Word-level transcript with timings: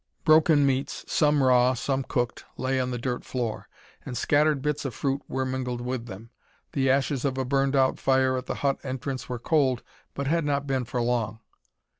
Broken 0.25 0.65
meats, 0.65 1.05
some 1.07 1.43
raw, 1.43 1.75
some 1.75 2.01
cooked, 2.03 2.43
lay 2.57 2.79
on 2.79 2.89
the 2.89 2.97
dirt 2.97 3.23
floor, 3.23 3.69
and 4.03 4.17
scattered 4.17 4.63
bits 4.63 4.83
of 4.83 4.95
fruit 4.95 5.21
were 5.27 5.45
mingled 5.45 5.79
with 5.79 6.07
them. 6.07 6.31
The 6.71 6.89
ashes 6.89 7.23
of 7.23 7.37
a 7.37 7.45
burned 7.45 7.75
out 7.75 7.99
fire 7.99 8.35
at 8.35 8.47
the 8.47 8.55
hut 8.65 8.79
entrance 8.81 9.29
were 9.29 9.37
cold, 9.37 9.83
but 10.15 10.25
had 10.25 10.43
not 10.43 10.65
been 10.65 10.85
for 10.85 11.03
long. 11.03 11.41